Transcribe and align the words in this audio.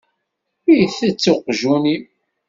Itett 0.83 1.23
uqjun-im? 1.33 2.03